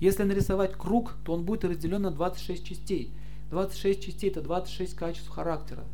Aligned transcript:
Если 0.00 0.22
нарисовать 0.22 0.74
круг, 0.74 1.16
то 1.24 1.32
он 1.32 1.44
будет 1.44 1.64
разделен 1.64 2.02
на 2.02 2.10
26 2.10 2.64
частей. 2.64 3.12
26 3.50 4.02
частей– 4.02 4.30
это 4.30 4.42
26 4.42 4.94
качеств 4.94 5.28
характера, 5.28 5.84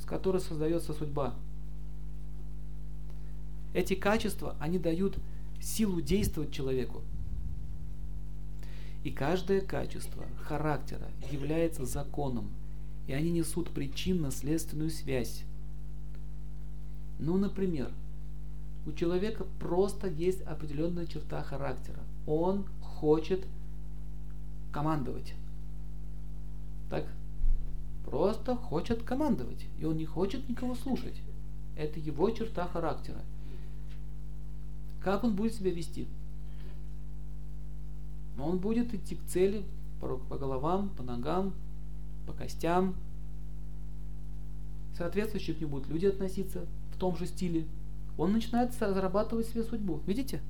с 0.00 0.04
которых 0.04 0.42
создается 0.42 0.92
судьба. 0.92 1.34
Эти 3.74 3.94
качества, 3.94 4.56
они 4.58 4.78
дают 4.78 5.16
силу 5.60 6.00
действовать 6.00 6.52
человеку. 6.52 7.02
И 9.04 9.10
каждое 9.10 9.60
качество 9.60 10.24
характера 10.42 11.08
является 11.30 11.84
законом, 11.86 12.50
и 13.06 13.12
они 13.12 13.30
несут 13.30 13.70
причинно-следственную 13.70 14.90
связь. 14.90 15.44
Ну, 17.18 17.36
например, 17.36 17.90
у 18.86 18.92
человека 18.92 19.46
просто 19.60 20.08
есть 20.08 20.42
определенная 20.42 21.06
черта 21.06 21.42
характера. 21.42 22.00
Он 22.26 22.66
хочет 23.02 23.44
командовать. 24.70 25.34
Так? 26.88 27.04
Просто 28.04 28.54
хочет 28.54 29.02
командовать. 29.02 29.66
И 29.80 29.84
он 29.84 29.96
не 29.96 30.06
хочет 30.06 30.48
никого 30.48 30.76
слушать. 30.76 31.20
Это 31.76 31.98
его 31.98 32.30
черта 32.30 32.68
характера. 32.68 33.18
Как 35.00 35.24
он 35.24 35.34
будет 35.34 35.52
себя 35.52 35.72
вести? 35.72 36.06
Он 38.38 38.58
будет 38.58 38.94
идти 38.94 39.16
к 39.16 39.24
цели 39.26 39.64
по, 40.00 40.16
по 40.16 40.38
головам, 40.38 40.90
по 40.90 41.02
ногам, 41.02 41.54
по 42.24 42.32
костям. 42.32 42.94
Соответствующие 44.96 45.56
к 45.56 45.60
нему 45.60 45.72
будут 45.72 45.88
люди 45.88 46.06
относиться 46.06 46.66
в 46.94 46.98
том 46.98 47.16
же 47.16 47.26
стиле. 47.26 47.66
Он 48.16 48.32
начинает 48.32 48.72
зарабатывать 48.74 49.48
себе 49.48 49.64
судьбу. 49.64 50.00
Видите? 50.06 50.40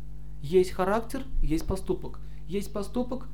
Есть 0.42 0.72
характер, 0.72 1.24
есть 1.42 1.66
поступок. 1.66 2.20
Есть 2.52 2.70
поступок, 2.70 3.28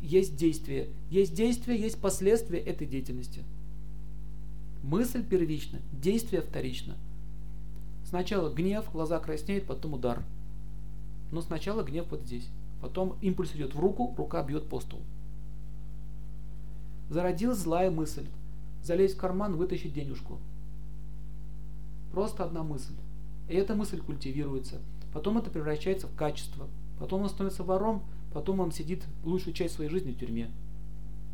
есть 0.00 0.34
действие. 0.34 0.88
Есть 1.10 1.34
действие, 1.34 1.78
есть 1.78 2.00
последствия 2.00 2.58
этой 2.58 2.86
деятельности. 2.86 3.44
Мысль 4.82 5.22
первична, 5.22 5.80
действие 5.92 6.40
вторично. 6.40 6.96
Сначала 8.06 8.48
гнев, 8.48 8.90
глаза 8.90 9.18
краснеют, 9.18 9.66
потом 9.66 9.92
удар. 9.92 10.22
Но 11.30 11.42
сначала 11.42 11.82
гнев 11.82 12.06
вот 12.10 12.22
здесь. 12.22 12.48
Потом 12.80 13.18
импульс 13.20 13.54
идет 13.54 13.74
в 13.74 13.80
руку, 13.80 14.14
рука 14.16 14.42
бьет 14.42 14.66
по 14.66 14.80
столу. 14.80 15.02
Зародилась 17.10 17.58
злая 17.58 17.90
мысль. 17.90 18.28
Залезть 18.82 19.16
в 19.16 19.20
карман, 19.20 19.56
вытащить 19.56 19.92
денежку. 19.92 20.38
Просто 22.12 22.44
одна 22.44 22.62
мысль. 22.62 22.94
И 23.50 23.54
эта 23.54 23.74
мысль 23.74 24.00
культивируется. 24.00 24.80
Потом 25.12 25.36
это 25.36 25.50
превращается 25.50 26.06
в 26.06 26.14
качество. 26.16 26.66
Потом 26.98 27.20
он 27.20 27.28
становится 27.28 27.62
вором, 27.62 28.02
потом 28.32 28.60
он 28.60 28.72
сидит 28.72 29.04
лучшую 29.24 29.54
часть 29.54 29.74
своей 29.74 29.90
жизни 29.90 30.12
в 30.12 30.18
тюрьме. 30.18 30.50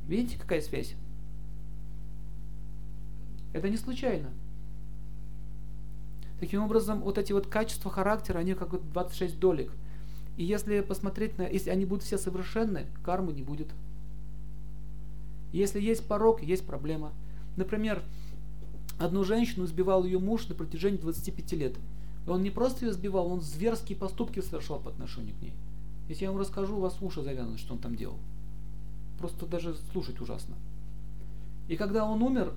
Видите, 0.06 0.38
какая 0.38 0.60
связь? 0.60 0.94
Это 3.52 3.68
не 3.68 3.76
случайно. 3.76 4.30
Таким 6.40 6.62
образом, 6.62 7.00
вот 7.00 7.18
эти 7.18 7.32
вот 7.32 7.46
качества 7.46 7.90
характера, 7.90 8.38
они 8.38 8.54
как 8.54 8.72
вот 8.72 8.92
26 8.92 9.38
долек– 9.38 9.72
и 10.36 10.44
если 10.44 10.80
посмотреть 10.80 11.38
на, 11.38 11.42
если 11.42 11.70
они 11.70 11.84
будут 11.84 12.04
все 12.04 12.18
совершенны, 12.18 12.86
кармы 13.04 13.32
не 13.32 13.42
будет. 13.42 13.68
Если 15.52 15.80
есть 15.80 16.06
порог, 16.06 16.42
есть 16.42 16.66
проблема. 16.66 17.12
Например, 17.56 18.02
одну 18.98 19.22
женщину 19.22 19.66
сбивал 19.66 20.04
ее 20.04 20.18
муж 20.18 20.48
на 20.48 20.56
протяжении 20.56 20.98
25 20.98 21.52
лет. 21.52 21.76
И 22.26 22.30
он 22.30 22.42
не 22.42 22.50
просто 22.50 22.86
ее 22.86 22.92
сбивал, 22.92 23.28
он 23.30 23.40
зверские 23.40 23.96
поступки 23.96 24.40
совершал 24.40 24.80
по 24.80 24.90
отношению 24.90 25.36
к 25.36 25.42
ней. 25.42 25.52
Если 26.08 26.24
я 26.24 26.30
вам 26.30 26.40
расскажу, 26.40 26.76
у 26.76 26.80
вас 26.80 27.00
уши 27.00 27.22
завянут, 27.22 27.58
что 27.58 27.74
он 27.74 27.80
там 27.80 27.94
делал. 27.94 28.18
Просто 29.18 29.46
даже 29.46 29.74
слушать 29.92 30.20
ужасно. 30.20 30.54
И 31.68 31.76
когда 31.76 32.04
он 32.04 32.22
умер, 32.22 32.52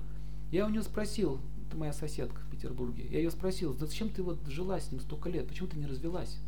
я 0.50 0.66
у 0.66 0.70
него 0.70 0.82
спросил, 0.82 1.40
это 1.66 1.76
моя 1.76 1.92
соседка 1.92 2.40
в 2.40 2.50
Петербурге, 2.50 3.06
я 3.10 3.18
ее 3.18 3.30
спросил, 3.30 3.74
зачем 3.74 4.10
ты 4.10 4.22
вот 4.22 4.38
жила 4.46 4.80
с 4.80 4.90
ним 4.90 5.00
столько 5.00 5.30
лет, 5.30 5.48
почему 5.48 5.68
ты 5.68 5.78
не 5.78 5.86
развелась? 5.86 6.38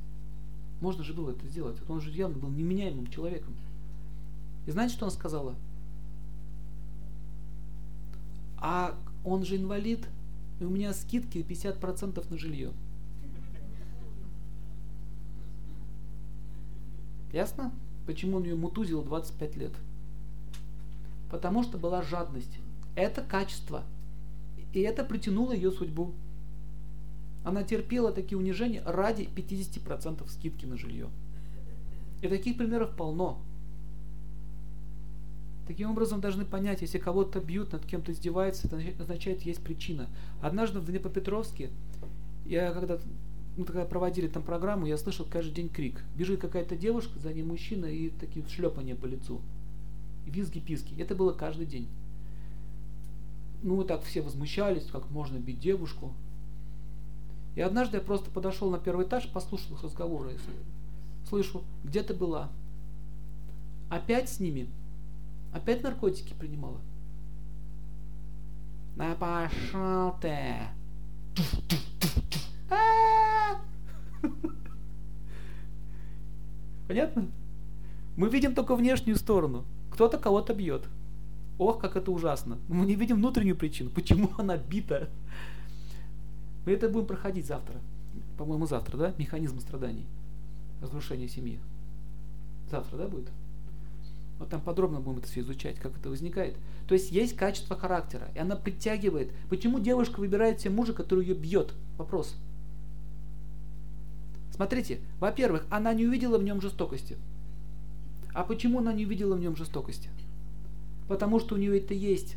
Можно 0.81 1.05
же 1.05 1.13
было 1.13 1.31
это 1.31 1.47
сделать. 1.47 1.77
Он 1.89 2.01
же 2.01 2.11
явно 2.11 2.39
был 2.39 2.49
неменяемым 2.49 3.07
человеком. 3.09 3.55
И 4.67 4.71
знаете, 4.71 4.95
что 4.95 5.07
она 5.07 5.13
сказала? 5.13 5.55
А 8.57 8.95
он 9.25 9.45
же 9.45 9.57
инвалид, 9.57 10.07
и 10.59 10.65
у 10.65 10.71
меня 10.71 10.93
скидки 10.93 11.39
50% 11.39 12.31
на 12.31 12.39
жилье. 12.39 12.73
Ясно? 17.33 17.73
Почему 18.07 18.39
он 18.39 18.45
ее 18.45 18.57
мутузил 18.57 19.03
25 19.03 19.57
лет? 19.57 19.73
Потому 21.31 21.63
что 21.63 21.79
была 21.79 22.03
жадность. 22.03 22.59
Это 22.97 23.23
качество. 23.23 23.85
И 24.73 24.81
это 24.81 25.05
притянуло 25.05 25.53
ее 25.53 25.71
судьбу. 25.71 26.13
Она 27.45 27.63
терпела 27.63 28.13
такие 28.13 28.37
унижения 28.37 28.83
ради 28.85 29.23
50% 29.23 30.29
скидки 30.29 30.67
на 30.67 30.77
жилье. 30.77 31.09
И 32.21 32.29
таких 32.29 32.59
примеров 32.59 32.95
полно. 32.97 33.41
Таким 35.67 35.93
образом, 35.93 36.21
должны 36.21 36.45
понять, 36.45 36.83
если 36.83 36.99
кого-то 36.99 37.41
бьют, 37.41 37.73
над 37.73 37.87
кем-то 37.87 38.11
издеваются, 38.11 38.67
это 38.67 38.83
означает, 39.01 39.43
есть 39.43 39.63
причина. 39.63 40.09
Однажды 40.43 40.81
в 40.81 40.87
Днепропетровске, 40.87 41.71
я 42.45 42.73
когда 42.73 42.99
мы 43.57 43.65
тогда 43.65 43.85
проводили 43.85 44.29
там 44.29 44.43
программу, 44.43 44.87
я 44.87 44.97
слышал 44.97 45.27
каждый 45.29 45.53
день 45.53 45.69
крик. 45.69 46.03
Бежит 46.15 46.41
какая-то 46.41 46.77
девушка, 46.77 47.19
за 47.19 47.33
ней 47.33 47.43
мужчина 47.43 47.87
и 47.87 48.11
такие 48.11 48.47
шлепания 48.49 48.95
по 48.95 49.07
лицу. 49.07 49.41
Визги-писки. 50.27 50.95
Это 51.01 51.15
было 51.15 51.33
каждый 51.33 51.67
день. 51.67 51.89
Ну, 53.63 53.85
так 53.85 54.03
все 54.03 54.23
возмущались, 54.23 54.87
как 54.87 55.11
можно 55.11 55.39
бить 55.39 55.61
девушку. 55.61 56.15
И 57.57 57.61
однажды 57.61 57.99
я 57.99 58.03
просто 58.03 58.31
подошел 58.31 58.71
на 58.71 58.79
первый 58.79 59.07
этаж, 59.07 59.29
послушал 59.29 59.77
их 59.77 59.83
разговоры. 59.83 60.39
Слышу, 61.29 61.65
где 61.85 62.03
ты 62.03 62.15
была? 62.15 62.51
Опять 63.91 64.29
с 64.29 64.41
ними? 64.41 64.69
Опять 65.53 65.83
наркотики 65.83 66.33
принимала? 66.33 66.81
Да 68.97 69.15
пошел 69.17 70.15
ты! 70.21 70.69
Понятно? 76.89 77.27
Мы 78.17 78.29
видим 78.29 78.55
только 78.55 78.75
внешнюю 78.75 79.17
сторону. 79.17 79.65
Кто-то 79.91 80.19
кого-то 80.19 80.55
бьет. 80.55 80.89
Ох, 81.59 81.79
как 81.79 81.97
это 81.97 82.11
ужасно. 82.11 82.59
Мы 82.69 82.87
не 82.87 82.95
видим 82.95 83.17
внутреннюю 83.17 83.57
причину. 83.57 83.91
Почему 83.91 84.31
она 84.39 84.57
бита? 84.57 85.09
Мы 86.67 86.73
это 86.73 86.89
будем 86.89 87.07
проходить 87.07 87.47
завтра. 87.47 87.77
По-моему, 88.37 88.67
завтра, 88.67 88.97
да? 88.97 89.15
Механизм 89.19 89.61
страданий. 89.61 90.07
Разрушение 90.81 91.29
семьи. 91.29 91.61
Завтра, 92.71 92.97
да, 92.97 93.09
будет? 93.09 93.31
Вот 94.39 94.49
там 94.49 94.61
подробно 94.63 95.01
будем 95.01 95.19
это 95.19 95.29
все 95.29 95.41
изучать, 95.41 95.79
как 95.79 95.97
это 95.99 96.09
возникает. 96.09 96.57
То 96.89 96.95
есть 96.95 97.13
есть 97.13 97.37
качество 97.37 97.77
характера, 97.77 98.29
и 98.35 98.39
она 98.39 98.57
притягивает. 98.57 99.33
Почему 99.51 99.79
девушка 99.79 100.19
выбирает 100.19 100.61
себе 100.61 100.71
мужа, 100.71 100.95
который 100.95 101.27
ее 101.27 101.35
бьет? 101.35 101.75
Вопрос. 101.99 102.35
Смотрите, 104.61 105.01
во-первых, 105.21 105.65
она 105.71 105.95
не 105.95 106.07
увидела 106.07 106.37
в 106.37 106.43
нем 106.43 106.61
жестокости. 106.61 107.17
А 108.35 108.45
почему 108.45 108.81
она 108.81 108.93
не 108.93 109.07
увидела 109.07 109.35
в 109.35 109.41
нем 109.41 109.57
жестокости? 109.57 110.11
Потому 111.09 111.41
что 111.41 111.55
у 111.55 111.59
нее 111.59 111.79
это 111.79 111.95
есть. 111.95 112.37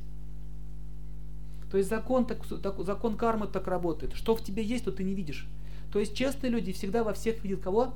То 1.69 1.75
есть 1.75 1.89
закон, 1.89 2.25
так, 2.25 2.45
так, 2.61 2.81
закон 2.85 3.17
кармы 3.17 3.47
так 3.47 3.67
работает. 3.67 4.13
Что 4.13 4.37
в 4.37 4.41
тебе 4.41 4.63
есть, 4.63 4.85
то 4.85 4.93
ты 4.93 5.03
не 5.03 5.13
видишь. 5.13 5.45
То 5.91 5.99
есть 5.99 6.15
честные 6.15 6.49
люди 6.49 6.71
всегда 6.71 7.03
во 7.03 7.11
всех 7.11 7.43
видят 7.43 7.59
кого? 7.59 7.93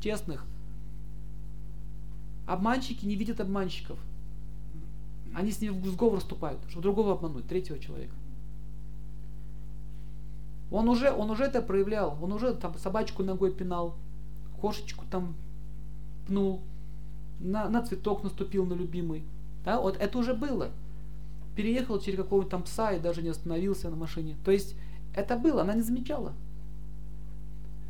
Честных. 0.00 0.46
Обманщики 2.46 3.06
не 3.06 3.16
видят 3.16 3.40
обманщиков. 3.40 3.98
Они 5.34 5.50
с 5.50 5.60
ним 5.60 5.82
в 5.82 5.86
сговор 5.88 6.20
вступают, 6.20 6.60
чтобы 6.68 6.82
другого 6.82 7.14
обмануть, 7.14 7.48
третьего 7.48 7.80
человека. 7.80 8.14
Он 10.70 10.88
уже, 10.88 11.10
он 11.10 11.30
уже 11.30 11.44
это 11.44 11.62
проявлял. 11.62 12.18
Он 12.22 12.32
уже 12.32 12.54
там 12.54 12.76
собачку 12.78 13.22
ногой 13.22 13.52
пинал, 13.52 13.96
кошечку 14.60 15.04
там 15.10 15.34
пнул, 16.26 16.60
на, 17.40 17.68
на 17.68 17.82
цветок 17.82 18.22
наступил 18.22 18.66
на 18.66 18.74
любимый. 18.74 19.24
Да, 19.64 19.80
вот 19.80 19.96
это 19.96 20.18
уже 20.18 20.34
было 20.34 20.70
переехал 21.58 21.98
через 21.98 22.18
какого-то 22.18 22.50
там 22.50 22.62
пса 22.62 22.92
и 22.92 23.00
даже 23.00 23.20
не 23.20 23.30
остановился 23.30 23.90
на 23.90 23.96
машине. 23.96 24.36
То 24.44 24.52
есть 24.52 24.76
это 25.12 25.36
было, 25.36 25.62
она 25.62 25.74
не 25.74 25.82
замечала. 25.82 26.32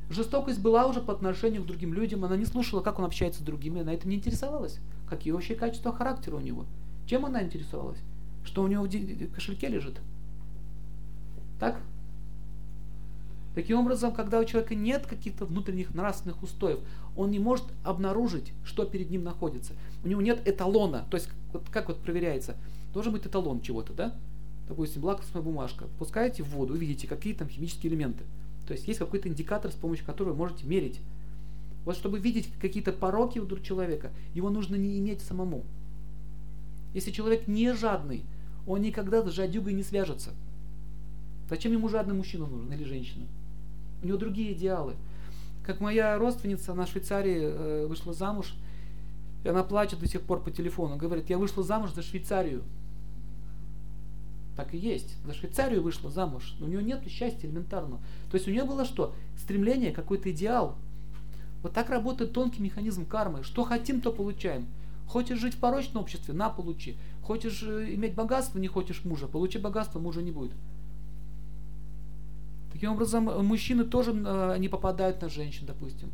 Жестокость 0.08 0.62
была 0.62 0.86
уже 0.86 1.02
по 1.02 1.12
отношению 1.12 1.62
к 1.62 1.66
другим 1.66 1.92
людям, 1.92 2.24
она 2.24 2.34
не 2.38 2.46
слушала, 2.46 2.80
как 2.80 2.98
он 2.98 3.04
общается 3.04 3.40
с 3.40 3.44
другими, 3.44 3.82
она 3.82 3.92
это 3.92 4.08
не 4.08 4.16
интересовалась. 4.16 4.78
Какие 5.06 5.34
вообще 5.34 5.54
качества 5.54 5.92
характера 5.92 6.36
у 6.36 6.40
него. 6.40 6.64
Чем 7.06 7.26
она 7.26 7.42
интересовалась? 7.42 7.98
Что 8.42 8.62
у 8.62 8.68
него 8.68 8.84
в 8.84 9.34
кошельке 9.34 9.68
лежит? 9.68 10.00
Так? 11.60 11.78
Таким 13.58 13.80
образом, 13.80 14.12
когда 14.12 14.38
у 14.38 14.44
человека 14.44 14.76
нет 14.76 15.06
каких-то 15.08 15.44
внутренних 15.44 15.92
нравственных 15.92 16.40
устоев, 16.44 16.78
он 17.16 17.32
не 17.32 17.40
может 17.40 17.64
обнаружить, 17.82 18.52
что 18.64 18.84
перед 18.84 19.10
ним 19.10 19.24
находится. 19.24 19.72
У 20.04 20.08
него 20.08 20.22
нет 20.22 20.46
эталона. 20.46 21.08
То 21.10 21.16
есть, 21.16 21.28
вот 21.52 21.64
как 21.68 21.88
вот 21.88 21.98
проверяется? 21.98 22.54
Должен 22.94 23.14
быть 23.14 23.26
эталон 23.26 23.60
чего-то, 23.60 23.92
да? 23.92 24.14
Допустим, 24.68 25.02
лакмусовая 25.02 25.42
бумажка. 25.42 25.88
Пускаете 25.98 26.44
в 26.44 26.50
воду, 26.50 26.74
увидите, 26.74 27.08
какие 27.08 27.34
там 27.34 27.48
химические 27.48 27.90
элементы. 27.90 28.22
То 28.68 28.74
есть 28.74 28.86
есть 28.86 29.00
какой-то 29.00 29.28
индикатор, 29.28 29.72
с 29.72 29.74
помощью 29.74 30.06
которого 30.06 30.34
вы 30.34 30.38
можете 30.38 30.64
мерить. 30.64 31.00
Вот 31.84 31.96
чтобы 31.96 32.20
видеть 32.20 32.48
какие-то 32.60 32.92
пороки 32.92 33.40
у 33.40 33.58
человека, 33.58 34.12
его 34.34 34.50
нужно 34.50 34.76
не 34.76 35.00
иметь 35.00 35.20
самому. 35.20 35.64
Если 36.94 37.10
человек 37.10 37.48
не 37.48 37.74
жадный, 37.74 38.22
он 38.68 38.82
никогда 38.82 39.28
с 39.28 39.32
жадюгой 39.32 39.72
не 39.72 39.82
свяжется. 39.82 40.30
Зачем 41.50 41.72
ему 41.72 41.88
жадный 41.88 42.14
мужчина 42.14 42.46
нужен 42.46 42.72
или 42.72 42.84
женщина? 42.84 43.26
У 44.02 44.06
него 44.06 44.18
другие 44.18 44.52
идеалы. 44.52 44.94
Как 45.64 45.80
моя 45.80 46.16
родственница, 46.18 46.72
она 46.72 46.86
в 46.86 46.88
Швейцарии 46.88 47.40
э, 47.42 47.86
вышла 47.86 48.12
замуж, 48.12 48.54
и 49.44 49.48
она 49.48 49.62
плачет 49.62 49.98
до 50.00 50.08
сих 50.08 50.22
пор 50.22 50.42
по 50.42 50.50
телефону. 50.50 50.96
Говорит, 50.96 51.30
я 51.30 51.38
вышла 51.38 51.62
замуж 51.62 51.92
за 51.92 52.02
Швейцарию. 52.02 52.62
Так 54.56 54.74
и 54.74 54.78
есть. 54.78 55.16
За 55.24 55.34
Швейцарию 55.34 55.82
вышла 55.82 56.10
замуж. 56.10 56.56
Но 56.58 56.66
у 56.66 56.68
нее 56.68 56.82
нет 56.82 57.06
счастья 57.08 57.46
элементарного. 57.46 58.00
То 58.30 58.36
есть 58.36 58.48
у 58.48 58.50
нее 58.50 58.64
было 58.64 58.84
что? 58.84 59.14
Стремление, 59.36 59.92
какой-то 59.92 60.30
идеал. 60.32 60.76
Вот 61.62 61.72
так 61.72 61.90
работает 61.90 62.32
тонкий 62.32 62.62
механизм 62.62 63.06
кармы. 63.06 63.42
Что 63.42 63.64
хотим, 63.64 64.00
то 64.00 64.12
получаем. 64.12 64.66
Хочешь 65.06 65.38
жить 65.38 65.54
в 65.54 65.58
порочном 65.58 66.02
обществе? 66.02 66.34
На, 66.34 66.50
получи. 66.50 66.96
Хочешь 67.22 67.62
э, 67.62 67.94
иметь 67.94 68.14
богатство, 68.14 68.58
не 68.58 68.68
хочешь 68.68 69.04
мужа? 69.04 69.26
Получи 69.26 69.58
богатство, 69.58 69.98
мужа 69.98 70.22
не 70.22 70.32
будет. 70.32 70.56
Таким 72.78 72.92
образом, 72.92 73.24
мужчины 73.44 73.82
тоже 73.82 74.12
э, 74.12 74.56
не 74.60 74.68
попадают 74.68 75.20
на 75.20 75.28
женщин, 75.28 75.66
допустим. 75.66 76.12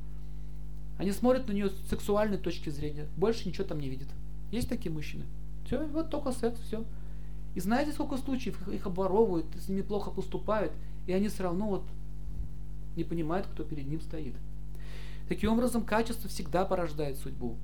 Они 0.96 1.12
смотрят 1.12 1.46
на 1.46 1.52
нее 1.52 1.69
с 1.69 1.90
сексуальной 1.90 2.38
точки 2.38 2.70
зрения. 2.70 3.06
Больше 3.19 3.46
ничего 3.46 3.64
там 3.64 3.78
не 3.81 3.90
видят. 3.90 4.08
Есть 4.50 4.70
такие 4.70 4.90
мужчины? 4.90 5.26
Все, 5.66 5.87
вот 5.88 6.08
только 6.08 6.32
секс, 6.32 6.58
все. 6.61 6.82
И 7.55 7.61
знаете, 7.61 7.93
сколько 7.93 8.16
случаев 8.16 8.66
их 8.66 8.87
обворовывают, 8.87 9.44
с 9.61 9.69
ними 9.69 9.82
плохо 9.82 10.11
поступают, 10.11 10.72
и 11.06 11.12
они 11.12 11.28
все 11.28 11.43
равно 11.43 11.69
вот 11.69 11.82
не 12.96 13.05
понимают, 13.05 13.46
кто 13.46 13.62
перед 13.62 13.87
ним 13.87 14.00
стоит. 14.00 14.34
Таким 15.28 15.52
образом, 15.52 15.84
качество 15.84 16.31
всегда 16.31 16.64
порождает 16.64 17.19
судьбу. 17.19 17.58